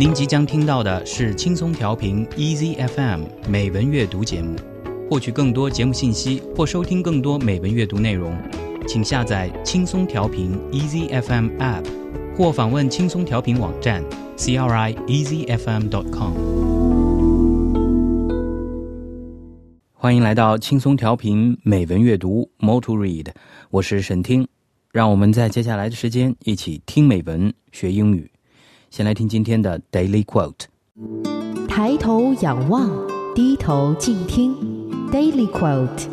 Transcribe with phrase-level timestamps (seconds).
[0.00, 4.56] 您即将听到的是轻松调频 Easy FM 美文阅读节目。
[5.10, 8.34] 获取更多节目信息或收听更多美文阅读内容，
[8.88, 11.84] 请下载轻松调频 Easy FM App，
[12.34, 14.02] 或访问轻松调频网站
[14.38, 16.32] crieasyfm.com。
[19.92, 23.26] 欢迎来到轻松调频美文阅读 Moto read
[23.68, 24.48] 我是沈听。
[24.92, 28.30] 让我们在接下来的时间一起听美文学英语。
[28.89, 30.65] 先来听今天的 Daily Quote：
[31.67, 32.89] 抬头仰望，
[33.33, 34.55] 低头静听。
[35.11, 36.09] Daily Quote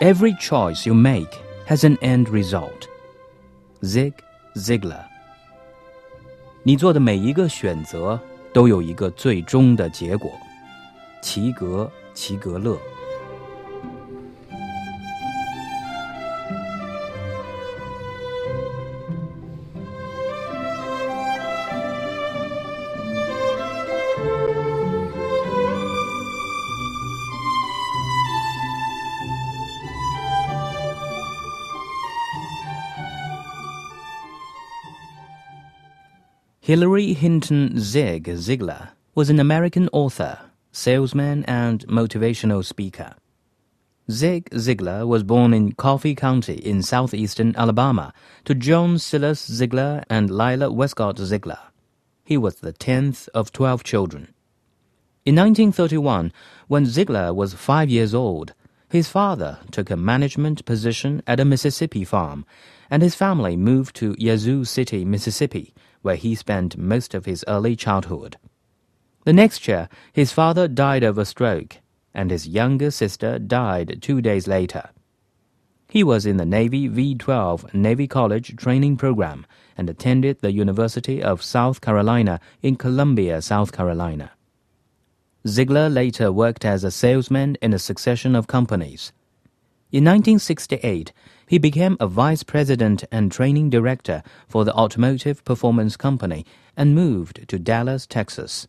[0.00, 1.28] Every choice you make
[1.66, 2.88] has an end result.
[3.84, 4.14] Zig
[4.56, 5.11] Ziglar。
[6.65, 8.17] 你做的每一个选择
[8.53, 10.31] 都有一个最终的结果。
[11.21, 12.77] 齐格齐格勒。
[36.65, 40.39] Hilary Hinton Zig Ziglar was an American author,
[40.71, 43.15] salesman, and motivational speaker.
[44.09, 48.13] Zig Ziglar was born in Coffee County in southeastern Alabama
[48.45, 51.59] to John Silas Ziglar and Lila Westcott Ziglar.
[52.23, 54.33] He was the tenth of twelve children.
[55.25, 56.31] In 1931,
[56.69, 58.53] when Ziglar was five years old,
[58.89, 62.45] his father took a management position at a Mississippi farm,
[62.89, 67.75] and his family moved to Yazoo City, Mississippi, where he spent most of his early
[67.75, 68.37] childhood.
[69.25, 71.77] The next year, his father died of a stroke,
[72.13, 74.91] and his younger sister died two days later.
[75.89, 79.45] He was in the Navy V 12 Navy College training program
[79.77, 84.31] and attended the University of South Carolina in Columbia, South Carolina.
[85.45, 89.11] Ziglar later worked as a salesman in a succession of companies.
[89.93, 91.13] In 1968,
[91.45, 97.47] he became a vice president and training director for the Automotive Performance Company and moved
[97.47, 98.67] to Dallas, Texas.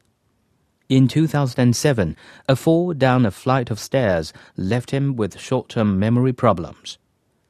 [0.91, 2.15] In 2007,
[2.47, 6.99] a fall down a flight of stairs left him with short term memory problems.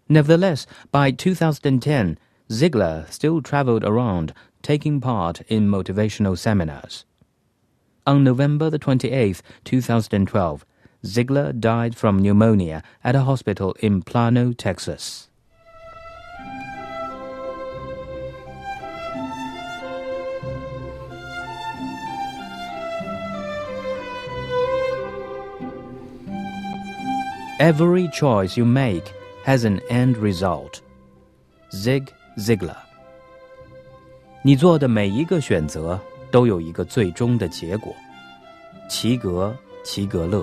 [0.09, 2.17] Nevertheless, by 2010,
[2.51, 7.05] Ziglar still traveled around, taking part in motivational seminars.
[8.06, 10.65] On November the 28th, 2012,
[11.05, 15.29] Ziglar died from pneumonia at a hospital in Plano, Texas.
[27.61, 29.13] Every choice you make
[29.45, 30.81] has an end result.
[31.71, 32.79] Zig Ziglar。
[34.43, 36.01] 你做的每一个选择
[36.31, 37.95] 都有一个最终的结果。
[38.89, 39.55] 齐格·
[39.87, 40.43] 齐格勒。